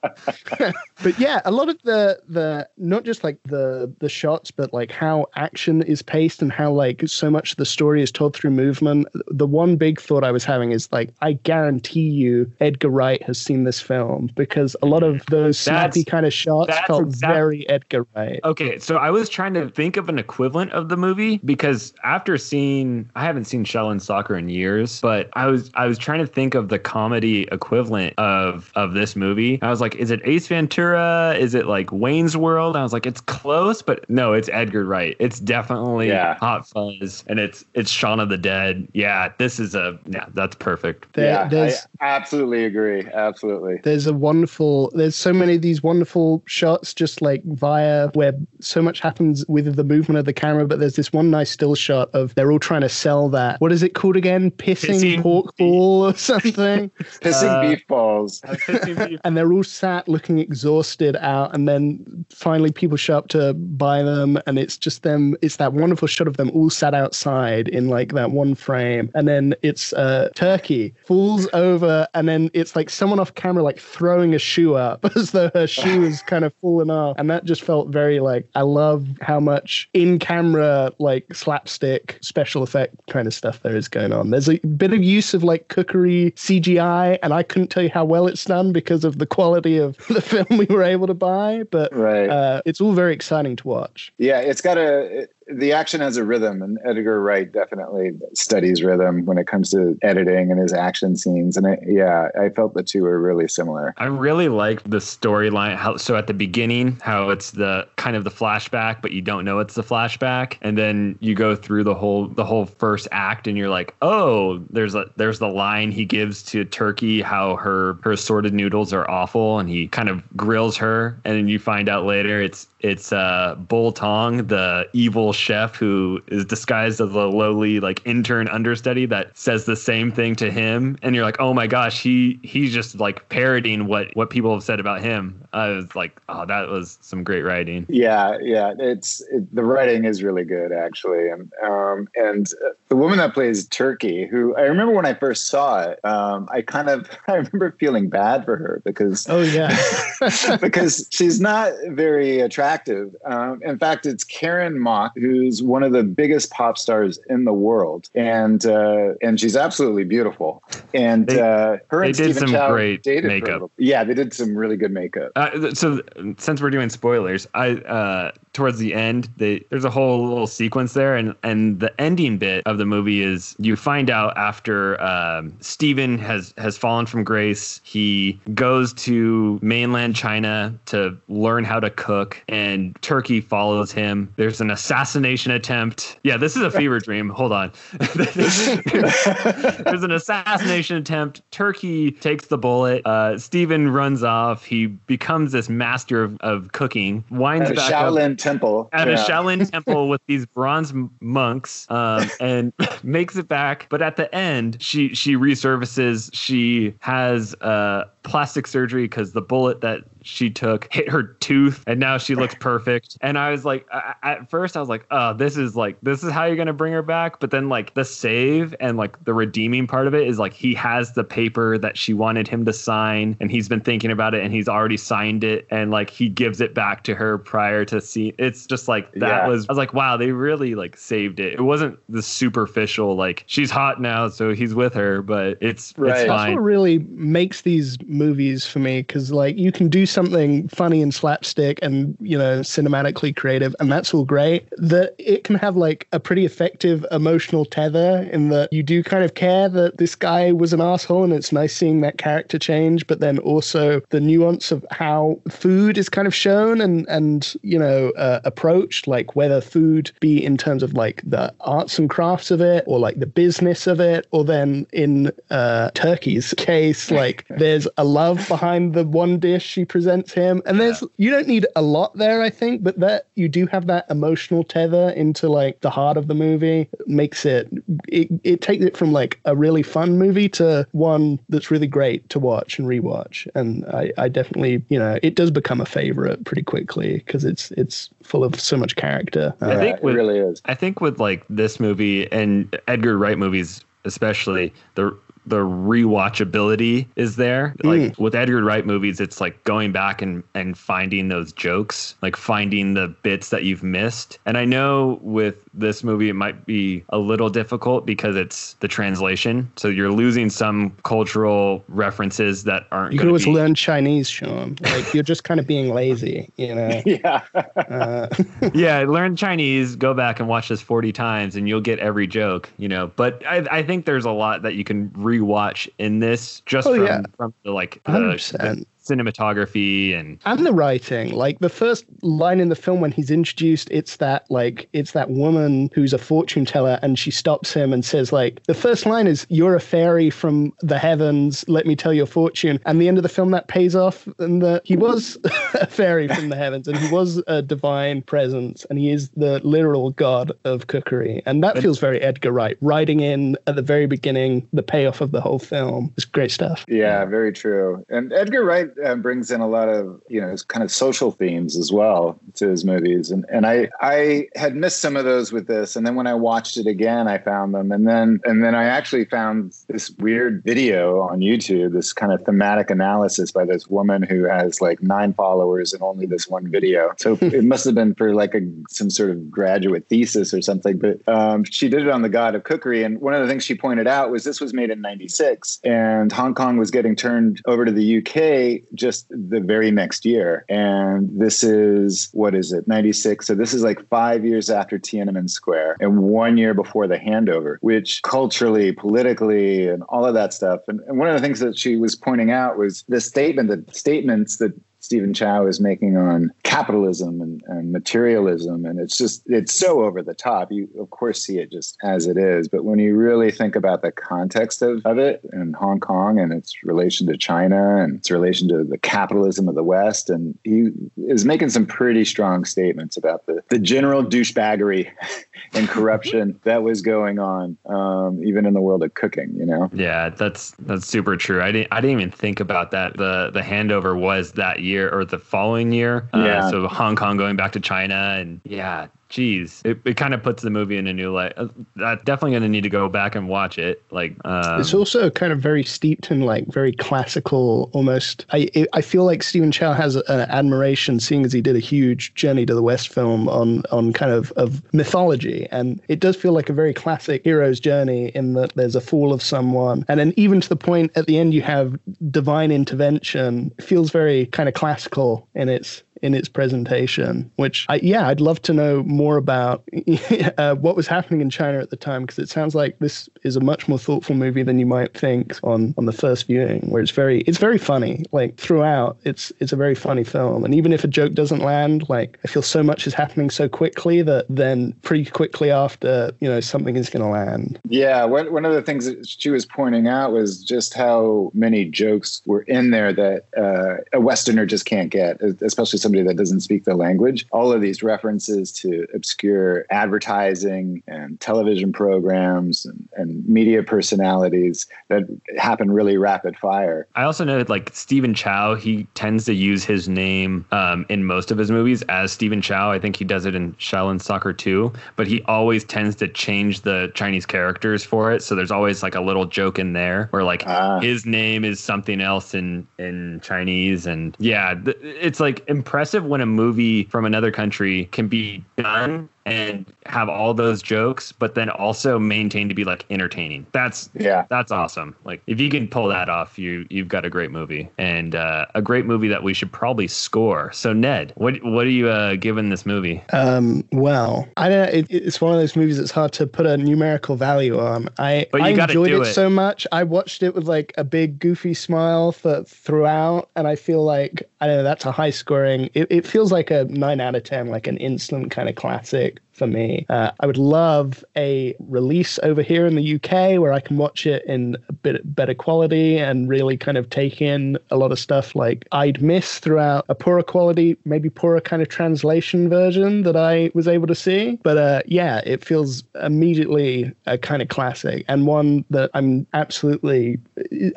[1.19, 5.27] yeah, a lot of the the not just like the the shots, but like how
[5.37, 9.07] action is paced and how like so much of the story is told through movement.
[9.29, 13.41] The one big thought I was having is like I guarantee you Edgar Wright has
[13.41, 17.69] seen this film because a lot of those snappy kind of shots felt exactly, very
[17.69, 18.41] Edgar Wright.
[18.45, 22.37] Okay, so I was trying to think of an equivalent of the movie because after
[22.37, 26.27] seeing I haven't seen Shaolin Soccer in years, but I was I was trying to
[26.27, 29.59] think of the comedy equivalent of of this movie.
[29.63, 31.37] I was like, is it Ace Ventura?
[31.39, 32.77] Is it like Wayne's World?
[32.77, 35.17] I was like, it's close, but no, it's Edgar Wright.
[35.19, 36.35] It's definitely yeah.
[36.39, 38.89] Hot Fuzz, and it's it's Shaun of the Dead.
[38.93, 41.13] Yeah, this is a yeah, that's perfect.
[41.15, 43.07] There, yeah, I absolutely agree.
[43.13, 43.81] Absolutely.
[43.83, 44.91] There's a wonderful.
[44.95, 49.77] There's so many of these wonderful shots, just like via where so much happens with
[49.77, 50.67] the movement of the camera.
[50.67, 53.61] But there's this one nice still shot of they're all trying to sell that.
[53.61, 54.51] What is it called again?
[54.51, 55.57] Pissing, Pissing pork
[55.91, 56.91] ball or something.
[57.21, 58.43] pissing uh, beef balls.
[59.25, 61.55] and they're all sat looking exhausted out.
[61.55, 64.39] And then finally people show up to buy them.
[64.47, 65.37] And it's just them.
[65.43, 69.11] It's that wonderful shot of them all sat outside in like that one frame.
[69.15, 72.07] And then it's uh, Turkey falls over.
[72.15, 75.67] And then it's like someone off camera, like throwing a shoe up as though her
[75.67, 77.17] shoe is kind of fallen off.
[77.19, 82.63] And that just felt very like, I love how much in camera, like slapstick special
[82.63, 84.31] effect kind of stuff there is going on.
[84.31, 88.05] There's a bit of use of like cookery CGI, and I couldn't tell you how
[88.05, 91.63] well it's done because of the quality of the film we were able to buy.
[91.71, 92.29] But right.
[92.29, 94.13] uh, it's all very exciting to watch.
[94.19, 99.25] Yeah, it's got a the action has a rhythm, and Edgar Wright definitely studies rhythm
[99.25, 101.57] when it comes to editing and his action scenes.
[101.57, 103.95] And yeah, I felt the two were really similar.
[103.97, 105.77] I really like the storyline.
[105.77, 109.45] How so at the beginning, how it's the kind of the flashback, but you don't
[109.45, 113.47] know it's the flashback, and then you go through the whole the whole first act,
[113.47, 117.99] and you're like, oh, there's a there's the line he gives to Turkey how her
[118.03, 121.89] her assorted noodles are awful, and he kind of grills her, and then you find
[121.89, 127.27] out later it's it's uh, Bull Tong, the evil chef who is disguised as a
[127.27, 131.55] lowly like intern understudy that says the same thing to him, and you're like, oh
[131.55, 135.43] my gosh, he he's just like parodying what what people have said about him.
[135.53, 137.87] I was like, oh, that was some great writing.
[137.89, 142.49] Yeah, yeah, it's it, the writing is really good actually, and um, and
[142.89, 146.63] the woman that plays Turkey, who I remember when I first saw it, um, I
[146.63, 149.77] kind of I remember feeling bad for her because oh yeah,
[150.61, 153.15] because she's not very attractive.
[153.25, 157.45] Um, in fact, it's Karen Mok, who who's one of the biggest pop stars in
[157.45, 160.63] the world, and uh, and she's absolutely beautiful.
[160.93, 163.71] And They- uh, her they and did Stephen some Chow great makeup.
[163.79, 165.31] Yeah, they did some really good makeup.
[165.37, 166.01] Uh, so
[166.39, 170.93] since we're doing spoilers, I uh, towards the end, they, there's a whole little sequence
[170.93, 175.57] there, and and the ending bit of the movie is you find out after um,
[175.61, 181.89] Stephen has has fallen from grace, he goes to mainland China to learn how to
[181.89, 184.31] cook, and Turkey follows him.
[184.37, 186.19] There's an assassination attempt.
[186.23, 187.31] Yeah, this is a fever dream.
[187.31, 187.73] Hold on.
[188.15, 191.41] There's an assassination attempt.
[191.51, 193.07] Turkey takes the bullet.
[193.07, 194.67] Uh, Stephen runs off.
[194.67, 197.25] He becomes this master of, of cooking.
[197.31, 198.89] Winds At a back up Shaolin temple.
[198.93, 199.25] at a Yeah.
[199.25, 203.87] Shaolin temple with these bronze monks, um, and makes it back.
[203.89, 206.31] But at the end, she she resurfaces.
[206.33, 211.99] She has uh, plastic surgery because the bullet that she took hit her tooth, and
[211.99, 213.17] now she looks perfect.
[213.23, 215.97] And I was like, I- I- at first, I was like, oh, this is like
[216.03, 217.41] this is how you're gonna bring her back.
[217.41, 220.75] But then like the save and like the redeeming part of it is like he
[220.75, 224.45] has the paper that she wanted him to sign, and he's been thinking about it,
[224.45, 228.01] and he's already signed it, and like he gives it back to her prior to
[228.01, 228.35] see.
[228.39, 229.49] It's just like that Yeah.
[229.49, 229.67] was.
[229.69, 231.55] I was like, wow, they really like saved it.
[231.55, 236.11] It wasn't the superficial like she's hot now, so he's with her, but it's Right.
[236.11, 236.55] it's That's That's fine.
[236.55, 241.15] what really makes these movies for me because like you can do something funny and
[241.15, 244.69] slapstick and you know cinematically creative and that's all great.
[244.77, 249.25] That it can have like a pretty effective emotional tether in that you do kind
[249.25, 253.07] of care that this guy was an asshole and it's nice seeing that character change
[253.07, 257.79] but then also the nuance of how food is kind of shown and and you
[257.79, 262.51] know uh, approached like whether food be in terms of like the arts and crafts
[262.51, 267.47] of it or like the business of it or then in uh turkey's case like
[267.59, 270.63] there's a love behind the one dish she presents him.
[270.67, 273.87] And there's you don't need a lot there i think but that you do have
[273.87, 276.89] that emotional tether into like the heart of the movie.
[277.07, 277.69] Makes it
[278.09, 282.29] it, it takes it from like a really fun movie to one that's really great
[282.31, 283.47] to watch and rewatch.
[283.55, 287.71] And i i definitely you know it does become a favorite pretty quickly because it's
[287.73, 289.55] it's full of so much character.
[289.61, 290.63] I Yeah, think it with- really is.
[290.65, 297.37] I think with like this movie and Edgar Wright movies, especially the the rewatchability is
[297.37, 297.75] there.
[297.83, 298.19] Like mm.
[298.19, 302.95] with Edgar Wright movies, it's like going back and and finding those jokes, like finding
[302.95, 304.39] the bits that you've missed.
[304.47, 308.89] And I know with this movie, it might be a little difficult because it's the
[308.89, 309.71] translation.
[309.77, 313.13] So you're losing some cultural references that aren't.
[313.13, 316.49] you could gonna always be, learn chinese sean like you're just kind of being lazy
[316.57, 317.43] you know Yeah.
[317.77, 318.29] uh,
[318.75, 322.69] yeah, learn Chinese, go back and watch this 40 times and you'll get every joke,
[322.79, 323.09] you know.
[323.17, 326.95] But I, I think there's a lot that you can rewatch in this just Oh,
[326.95, 327.23] from, yeah.
[327.37, 328.53] from the like the, 100%.
[328.59, 331.33] the cinematography and and the writing.
[331.33, 335.31] Like the first line in the film when he's introduced it's that like it's that
[335.31, 339.27] woman who's a fortune teller and she stops him and says like the first line
[339.27, 341.65] is you're a fairy from the heavens.
[341.69, 342.81] Let me tell your fortune.
[342.87, 345.39] And the end of the film that pays off and that he was
[345.75, 349.61] a fairy from the heavens and he was a divine presence and he is the
[349.65, 351.43] literal god of cookery.
[351.47, 352.77] And that feels very edgar wright.
[352.81, 356.85] Writing in at the very beginning the payoff of the whole film it's great stuff.
[356.89, 358.05] Yeah, very true.
[358.09, 361.77] And Edgar Wright uh, brings in a lot of you know kind of social themes
[361.77, 365.67] as well to his movies, and and I I had missed some of those with
[365.67, 368.75] this, and then when I watched it again, I found them, and then and then
[368.75, 373.89] I actually found this weird video on YouTube, this kind of thematic analysis by this
[373.89, 377.13] woman who has like nine followers and only this one video.
[377.19, 380.99] So it must have been for like a some sort of graduate thesis or something,
[380.99, 383.65] but um, she did it on the God of Cookery, and one of the things
[383.65, 387.61] she pointed out was this was made in '96, and Hong Kong was getting turned
[387.67, 390.65] over to the UK just the very next year.
[390.69, 393.47] And this is, what is it, 96?
[393.47, 397.77] So this is like five years after Tiananmen Square and one year before the handover,
[397.81, 400.81] which culturally, politically, and all of that stuff.
[400.89, 403.93] And, and one of the things that she was pointing out was the statement, the
[403.93, 404.73] statements that
[405.11, 408.85] Stephen Chow is making on capitalism and, and materialism.
[408.85, 410.71] And it's just, it's so over the top.
[410.71, 412.69] You, of course, see it just as it is.
[412.69, 416.53] But when you really think about the context of, of it and Hong Kong and
[416.53, 420.91] its relation to China and its relation to the capitalism of the West, and he
[421.27, 425.11] is making some pretty strong statements about the, the general douchebaggery
[425.75, 429.91] and corruption that was going on, um, even in the world of cooking, you know?
[429.93, 431.61] yeah, that's that's super true.
[431.61, 433.17] I didn't I didn't even think about that.
[433.17, 436.29] The the handover was that year or the following year.
[436.35, 436.71] Uh, Yeah.
[436.71, 440.63] so Hong Kong going back to China and yeah, geez, it, it kind of puts
[440.63, 441.55] the movie in a new light.
[441.57, 441.69] Uh,
[442.05, 444.03] I'm definitely going to need to go back and watch it.
[444.11, 448.45] Like, um, it's also kind of very steeped in like very classical, almost.
[448.53, 452.35] I I feel like Stephen Chow has an admiration, seeing as he did a huge
[452.35, 456.53] Journey to the West film on on kind of of mythology, and it does feel
[456.53, 460.35] like a very classic hero's journey in that there's a fall of someone, and then
[460.37, 461.99] even to the point at the end you have
[462.31, 463.73] divine intervention.
[463.79, 468.41] It feels very kind of classical in its in its presentation, which I, yeah, I'd
[468.41, 469.83] love to know more about
[470.59, 473.57] uh, what was happening in China at the time because it sounds like this is
[473.57, 477.03] a much more thoughtful movie than you might think on on the first viewing, where
[477.03, 478.25] it's very it's very funny.
[478.33, 482.09] Like throughout, it's it's a very funny film, and even if a joke doesn't land,
[482.09, 486.49] like I feel so much is happening so quickly that then pretty quickly after, you
[486.49, 487.79] know, something is going to land.
[487.89, 491.85] Yeah, one one of the things that she was pointing out was just how many
[491.85, 496.37] jokes were in there that uh, a Westerner just can't get, especially some somebody that
[496.37, 497.47] doesn't speak the language.
[497.53, 505.23] All of these references to obscure advertising and television programs and, and media personalities that
[505.57, 507.07] happen really rapid fire.
[507.15, 511.25] I also know that like Stephen Chow, he tends to use his name um, in
[511.25, 512.91] most of his movies as Stephen Chow.
[512.91, 516.81] I think he does it in Shaolin Soccer too, but he always tends to change
[516.81, 518.43] the Chinese characters for it.
[518.43, 520.99] So there's always like a little joke in there where like ah.
[520.99, 526.25] his name is something else in in Chinese, and yeah, th- it's like impressive impressive
[526.25, 531.55] when a movie from another country can be done and have all those jokes, but
[531.55, 533.67] then also maintain to be like entertaining.
[533.73, 535.17] That's yeah, that's awesome.
[535.25, 538.67] Like if you can pull that off, you you've got a great movie and uh,
[538.75, 540.73] a great movie that we should probably score.
[540.73, 543.23] So Ned, what what are you uh, giving this movie?
[543.33, 544.89] Um, well, I don't.
[544.91, 548.09] It, it's one of those movies that's hard to put a numerical value on.
[548.19, 549.87] I I enjoyed it, it, so much.
[549.91, 554.49] I watched it with like a big goofy smile for throughout, and I feel like
[554.61, 554.83] I don't know.
[554.83, 555.89] That's a high scoring.
[555.95, 559.40] It, it feels like a nine out of ten, like an instant kind of classic
[559.61, 560.07] for me.
[560.09, 564.27] Uh, I would love a release over here in the UK where I can watch
[564.27, 568.19] it in a bit better quality and really kind of take in a lot of
[568.19, 573.37] stuff like I'd miss throughout a poorer quality, maybe poorer kind of translation version that
[573.37, 574.59] I was able to see.
[574.63, 580.41] But uh, yeah, it feels immediately a kind of classic and one that I'm absolutely.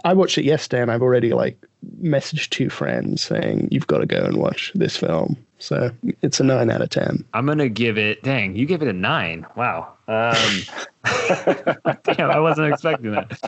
[0.05, 1.57] I watched it yesterday and I've already like
[2.01, 5.35] messaged two friends saying you've got to go and watch this film.
[5.63, 7.23] So it's a nine out of ten.
[7.33, 8.21] I'm gonna give it.
[8.21, 9.45] Dang, you give it a nine.
[9.55, 9.93] Wow.
[10.05, 10.35] Um,
[12.03, 13.39] damn, I wasn't expecting that.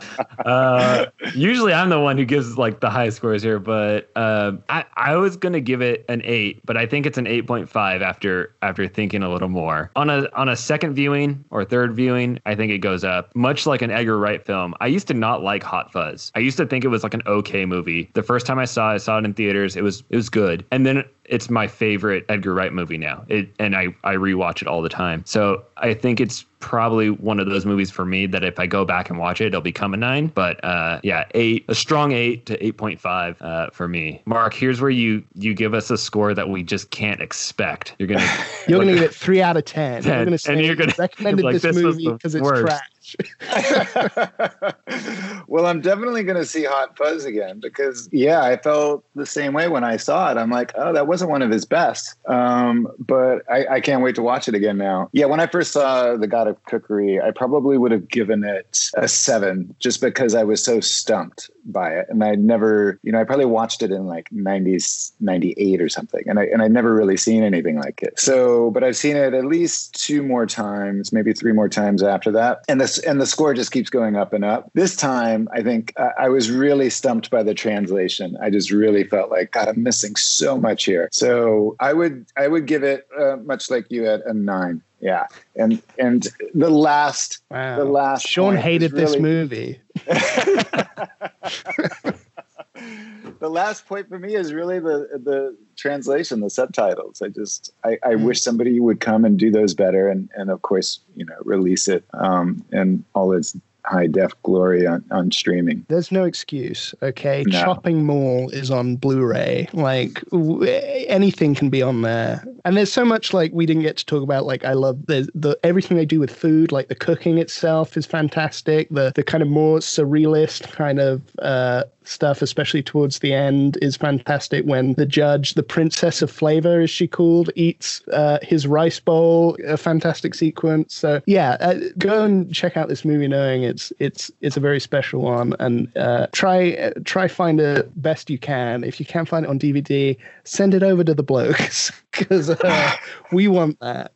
[0.46, 4.86] Uh, usually, I'm the one who gives like the high scores here, but uh, I
[4.94, 8.00] I was gonna give it an eight, but I think it's an eight point five
[8.00, 9.90] after after thinking a little more.
[9.96, 13.36] On a on a second viewing or third viewing, I think it goes up.
[13.36, 16.32] Much like an Edgar Wright film, I used to not like Hot Fuzz.
[16.34, 18.10] I used to think it was like an okay movie.
[18.14, 19.76] The first time I saw it, I saw it in theaters.
[19.76, 23.24] It was it was good, and then it's my favorite Edgar Wright movie now.
[23.28, 25.22] It and I I rewatch it all the time.
[25.26, 28.84] So I think it's probably one of those movies for me that if I go
[28.84, 30.28] back and watch it, it'll become a nine.
[30.28, 34.22] But uh, yeah, eight, a strong eight to eight point five uh, for me.
[34.24, 37.94] Mark, here's where you you give us a score that we just can't expect.
[37.98, 38.20] You're gonna
[38.68, 40.02] you're like, gonna give it three out of ten.
[40.02, 42.80] 10 you're gonna say and you're gonna recommended like, this, movie because it's trash.
[45.46, 49.52] well, I'm definitely going to see Hot Fuzz again because, yeah, I felt the same
[49.52, 50.36] way when I saw it.
[50.36, 52.14] I'm like, oh, that wasn't one of his best.
[52.28, 55.08] Um, but I, I, can't wait to watch it again now.
[55.12, 58.90] Yeah, when I first saw The God of Cookery, I probably would have given it
[58.96, 62.06] a seven just because I was so stumped by it.
[62.08, 66.22] And I'd never, you know, I probably watched it in like 90s, 98 or something.
[66.26, 68.18] And I, and I'd never really seen anything like it.
[68.18, 72.30] So, but I've seen it at least two more times, maybe three more times after
[72.32, 72.64] that.
[72.68, 74.70] And and the score just keeps going up and up.
[74.74, 78.36] This time, I think I, I was really stumped by the translation.
[78.40, 81.08] I just really felt like, God, I'm missing so much here.
[81.12, 84.82] So I would, I would give it uh, much like you at a nine.
[84.98, 87.76] Yeah, and and the last, wow.
[87.76, 88.26] the last.
[88.26, 89.78] Sean hated really, this movie.
[93.38, 97.22] the last point for me is really the the translation, the subtitles.
[97.22, 98.24] I just I, I mm.
[98.24, 101.88] wish somebody would come and do those better, and and of course you know release
[101.88, 105.86] it um, in all its high def glory on, on streaming.
[105.88, 106.94] There's no excuse.
[107.02, 107.62] Okay, no.
[107.62, 109.68] Chopping Mall is on Blu-ray.
[109.72, 110.64] Like w-
[111.08, 114.24] anything can be on there, and there's so much like we didn't get to talk
[114.24, 114.44] about.
[114.44, 116.72] Like I love the the everything they do with food.
[116.72, 118.88] Like the cooking itself is fantastic.
[118.90, 123.96] The the kind of more surrealist kind of uh, stuff, especially towards the end, is
[123.96, 124.64] fantastic.
[124.64, 129.56] When the judge, the princess of flavor, as she called, eats uh, his rice bowl,
[129.64, 130.92] a fantastic sequence.
[130.92, 134.80] So yeah, uh, go and check out this movie, knowing it's it's it's a very
[134.80, 138.82] special one, and uh, try try find it best you can.
[138.82, 142.92] If you can't find it on DVD, send it over to the blokes because uh,
[143.32, 144.12] we want that.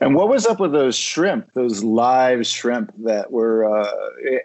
[0.00, 3.64] And what was up with those shrimp, those live shrimp that were?
[3.64, 3.90] Uh,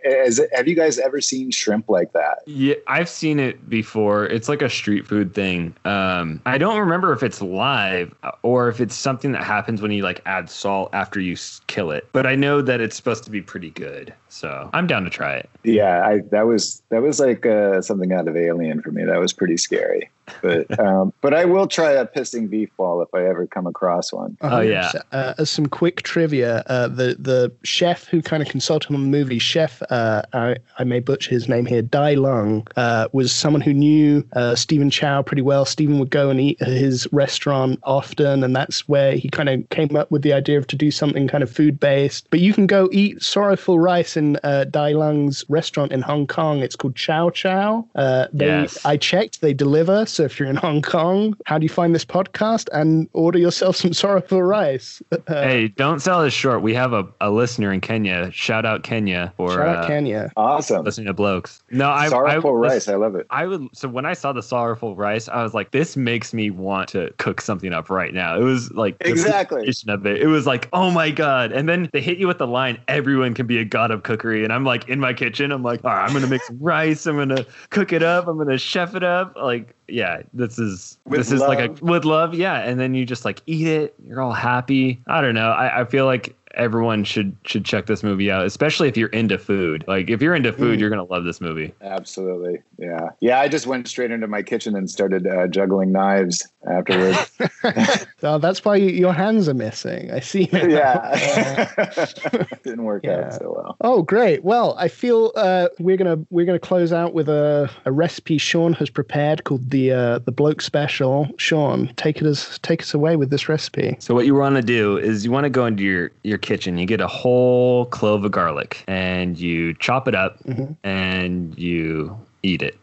[0.03, 2.39] is it, have you guys ever seen shrimp like that?
[2.47, 4.25] Yeah, I've seen it before.
[4.25, 5.75] It's like a street food thing.
[5.85, 10.01] Um, I don't remember if it's live or if it's something that happens when you
[10.01, 12.07] like add salt after you kill it.
[12.13, 15.35] But I know that it's supposed to be pretty good, so I'm down to try
[15.35, 15.49] it.
[15.63, 19.03] Yeah, I, that was that was like uh, something out of Alien for me.
[19.03, 20.09] That was pretty scary.
[20.41, 24.11] But um, but I will try a pissing beef ball if I ever come across
[24.13, 24.37] one.
[24.41, 24.91] Oh, yeah.
[25.11, 29.07] Uh, as some quick trivia, uh, the the chef who kind of consulted on the
[29.07, 33.61] movie, Chef, uh, I I may butcher his name here, Dai Lung, uh, was someone
[33.61, 35.65] who knew uh, Stephen Chow pretty well.
[35.65, 39.67] Stephen would go and eat at his restaurant often, and that's where he kind of
[39.69, 42.27] came up with the idea of to do something kind of food based.
[42.29, 46.59] But you can go eat sorrowful rice in uh, Dai Lung's restaurant in Hong Kong.
[46.59, 47.85] It's called Chow Chow.
[47.95, 48.85] Uh, they, Yes.
[48.85, 50.05] I checked, they deliver.
[50.13, 53.75] So if you're in Hong Kong, how do you find this podcast and order yourself
[53.77, 55.01] some sorrowful rice?
[55.11, 56.61] Uh, Hey, don't sell us short.
[56.61, 58.29] We have a, a listener in Kenya.
[58.31, 60.31] Shout out Kenya for shout out uh, Kenya.
[60.37, 60.85] Awesome.
[60.85, 61.63] listening to blokes.
[61.71, 62.87] No, I Sorrowful I, rice.
[62.87, 63.25] I love it.
[63.31, 66.51] I would so when I saw the sorrowful rice, I was like, this makes me
[66.51, 68.37] want to cook something up right now.
[68.39, 69.57] It was like Exactly.
[69.65, 70.21] presentation of it.
[70.21, 71.51] It was like, oh my god!
[71.51, 74.43] And then they hit you with the line, "Everyone can be a god of cookery."
[74.43, 77.07] And I'm like in my kitchen, I'm like, all right, I'm gonna make some rice.
[77.07, 78.27] I'm gonna cook it up.
[78.27, 79.35] I'm gonna chef it up.
[79.35, 80.02] Like, yeah,
[80.33, 82.59] this is With this is like a with love, yeah.
[82.61, 83.95] And then you just like eat it.
[84.05, 85.01] You're all happy.
[85.07, 85.51] I don't know.
[85.51, 89.37] I, I feel like everyone should should check this movie out, especially if you're into
[89.37, 89.83] food.
[89.87, 90.81] Like if you're into food, Mm.
[90.81, 91.73] you're gonna love this movie.
[91.81, 92.61] Absolutely.
[92.77, 93.09] Yeah.
[93.21, 93.39] Yeah.
[93.39, 97.31] I just went straight into my kitchen and started uh, juggling knives afterwards.
[98.23, 100.11] oh, that's why your hands are missing.
[100.11, 100.49] I see.
[100.51, 100.65] now.
[100.65, 101.71] yeah.
[102.63, 103.25] Didn't work Yeah.
[103.25, 103.77] out so well.
[103.81, 104.43] Oh, great.
[104.43, 108.73] Well, I feel uh, we're gonna we're gonna close out with a, a recipe Sean
[108.73, 111.27] has prepared called the uh, the bloke special.
[111.37, 113.95] Sean, take it as take us away with this recipe.
[113.99, 116.77] So what you want to do is you want to go into your your kitchen.
[116.77, 120.75] You get a whole clove of garlic and you chop it up Mhm.
[120.83, 122.77] and you eat it.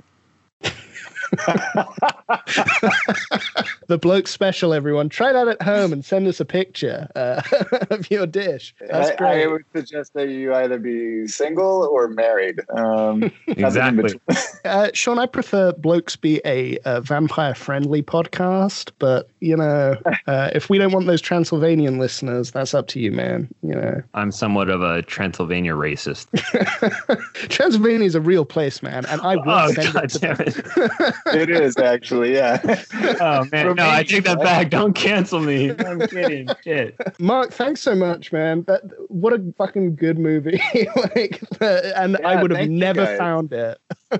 [3.90, 5.08] The bloke special, everyone.
[5.08, 7.42] Try that at home and send us a picture uh,
[7.90, 8.72] of your dish.
[8.88, 9.42] That's I, great.
[9.42, 12.60] I would suggest that you either be single or married.
[12.70, 14.14] Um, Exactly.
[14.62, 20.50] Uh, Sean, I prefer blokes be a, uh vampire friendly podcast, but you know, uh,
[20.54, 23.48] if we don't want those Transylvanian listeners, that's up to you, man.
[23.62, 26.26] You know, I'm somewhat of a Transylvania racist.
[27.48, 30.36] Transylvania is a real place, man, and I will oh send god it to damn
[30.40, 30.56] it!
[31.34, 32.60] it is actually, yeah.
[33.20, 34.70] Oh man, For no, I take that back.
[34.78, 35.70] Don't cancel me.
[35.78, 36.48] I'm kidding.
[36.64, 36.96] Shit.
[37.18, 38.64] Mark, thanks so much, man.
[38.66, 40.60] That what a fucking good movie.
[40.96, 43.78] like, uh, and I would have never found it.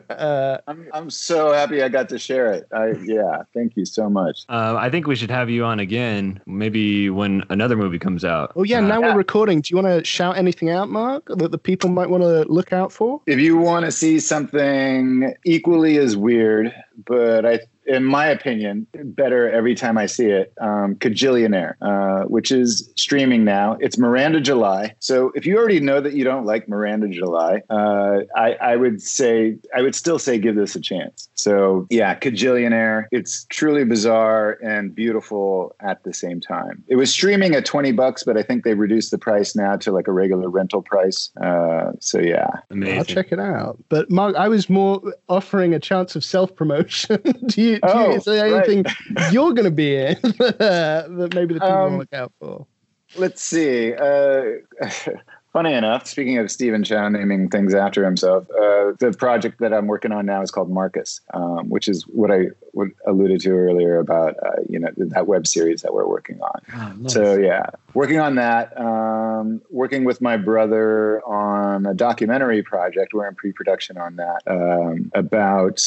[0.09, 2.66] uh, I'm, I'm so happy I got to share it.
[2.73, 4.44] I, yeah, thank you so much.
[4.49, 8.53] Um, I think we should have you on again, maybe when another movie comes out.
[8.57, 9.09] oh yeah, Uh, now yeah.
[9.12, 9.61] we're recording.
[9.61, 12.73] Do you want to shout anything out, Mark, that the people might want to look
[12.73, 13.20] out for?
[13.27, 16.73] If you want to see something equally as weird,
[17.07, 22.53] but I, in my opinion, better every time I see it, um, Kajillionaire, uh, which
[22.53, 23.77] is streaming now.
[23.81, 24.95] It's Miranda July.
[25.01, 29.03] So if you already know that you don't like Miranda July, uh, I, I would
[29.03, 31.29] say, I would still say give this a chance.
[31.35, 33.07] So yeah, Kajillionaire.
[33.11, 36.85] It's truly bizarre and beautiful at the same time.
[36.88, 39.90] It was streaming at 20 bucks, but I think they reduced the price now to
[39.90, 41.31] like a regular rental price.
[41.43, 42.99] Uh, so yeah, Amazing.
[42.99, 43.79] I'll check it out.
[43.88, 47.21] But Mark, I was more offering a chance of self promotion.
[47.47, 48.71] do you, do Oh, you is there right.
[48.71, 48.85] anything
[49.31, 52.66] you're going to be in that maybe the people Um, will look out for?
[53.14, 53.95] let's see.
[53.95, 54.43] Uh,
[55.53, 59.87] funny enough, speaking of Stephen Chow naming things after himself, uh, the project that I'm
[59.87, 63.99] working on now is called Marcus, um, which is what I what alluded to earlier
[63.99, 66.61] about uh, you know that web series that we're working on.
[66.75, 67.13] Oh, nice.
[67.13, 68.79] So yeah, working on that.
[68.81, 73.13] Um, working with my brother on a documentary project.
[73.13, 75.83] We're in pre-production on that um, about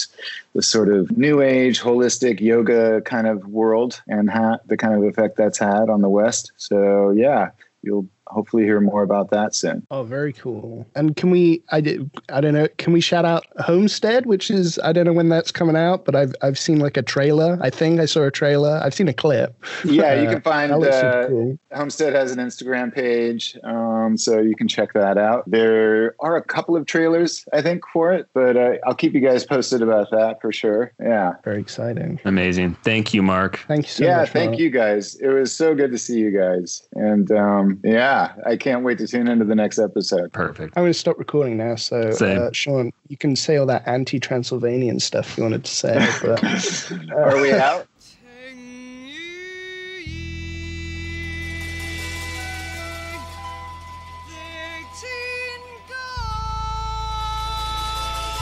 [0.54, 5.04] the sort of new age holistic yoga kind of world and ha- the kind of
[5.04, 6.52] effect that's had on the West.
[6.58, 9.86] So yeah, you'll hopefully hear more about that soon.
[9.92, 10.86] Oh, very cool.
[10.96, 11.64] And can we?
[11.72, 12.10] I did.
[12.30, 12.68] I don't know.
[12.78, 16.16] Can we shout out Homestead, which is I don't know when that's coming out, but
[16.16, 17.58] I've I've seen like a trailer.
[17.62, 18.80] I think I saw a trailer.
[18.84, 19.56] I've seen a clip.
[19.86, 21.58] Yeah, you Uh, can find That uh, cool.
[21.74, 25.44] Homestead has an Instagram page, um, so you can check that out.
[25.50, 29.20] There are a couple of trailers, I think, for it, but uh, I'll keep you
[29.22, 30.92] guys posted about that for sure.
[31.00, 31.34] Yeah.
[31.44, 32.20] Very exciting.
[32.26, 32.76] Amazing.
[32.84, 33.60] Thank you, Mark.
[33.68, 34.30] Thank you so yeah, much.
[34.30, 34.60] thank Mark.
[34.60, 35.16] you guys.
[35.16, 36.88] It was so good to see you guys.
[36.94, 40.32] And um, yeah, I can't wait to tune into the next episode.
[40.34, 40.74] Perfect.
[40.76, 41.76] I'm going to stop recording now.
[41.76, 45.94] So, uh, Sean, you can say all that anti Transylvanian stuff you wanted to say.
[46.22, 47.88] But, uh, Are we out?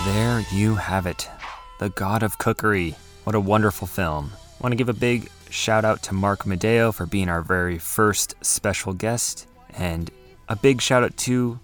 [0.03, 1.29] There you have it.
[1.77, 2.95] The God of Cookery.
[3.23, 4.31] What a wonderful film.
[4.33, 7.77] I want to give a big shout out to Mark Medeo for being our very
[7.77, 9.45] first special guest
[9.77, 10.09] and
[10.49, 11.59] a big shout out to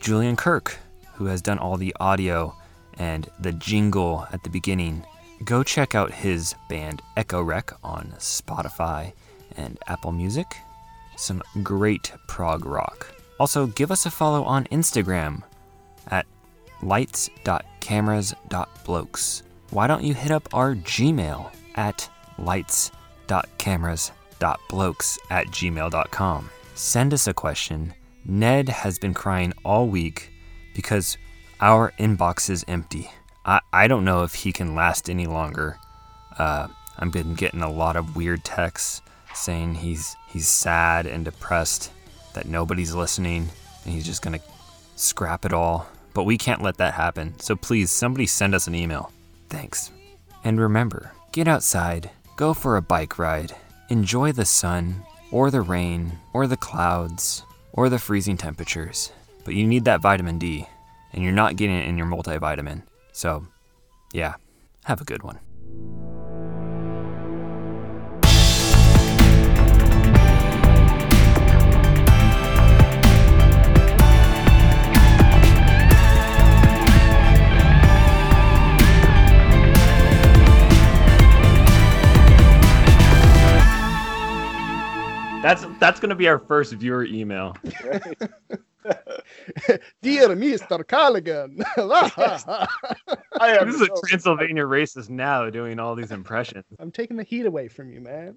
[0.00, 0.76] Julian Kirk,
[1.14, 2.54] who has done all the audio
[2.98, 5.04] and the jingle at the beginning.
[5.44, 9.12] Go check out his band Echo Rec on Spotify
[9.56, 10.46] and Apple Music.
[11.16, 13.14] Some great prog rock.
[13.40, 15.42] Also, give us a follow on Instagram
[16.08, 16.26] at
[16.82, 19.42] lights.cameras.blokes.
[19.70, 26.50] Why don't you hit up our Gmail at lights.cameras.blokes at gmail.com?
[26.78, 27.92] Send us a question.
[28.24, 30.30] Ned has been crying all week
[30.76, 31.18] because
[31.60, 33.10] our inbox is empty.
[33.44, 35.76] I, I don't know if he can last any longer.
[36.38, 39.02] Uh, I've been getting a lot of weird texts
[39.34, 41.90] saying he's he's sad and depressed
[42.34, 43.48] that nobody's listening
[43.84, 44.40] and he's just gonna
[44.94, 45.88] scrap it all.
[46.14, 47.36] But we can't let that happen.
[47.40, 49.10] So please, somebody send us an email.
[49.48, 49.90] Thanks.
[50.44, 53.56] And remember, get outside, go for a bike ride,
[53.88, 59.12] enjoy the sun, or the rain, or the clouds, or the freezing temperatures.
[59.44, 60.66] But you need that vitamin D,
[61.12, 62.82] and you're not getting it in your multivitamin.
[63.12, 63.46] So,
[64.12, 64.34] yeah,
[64.84, 65.38] have a good one.
[85.42, 87.56] That's that's gonna be our first viewer email.
[90.02, 90.86] Dear Mr.
[90.86, 91.58] Callaghan.
[93.40, 96.64] I am This is a so- Transylvania racist now doing all these impressions.
[96.80, 98.36] I'm taking the heat away from you, man.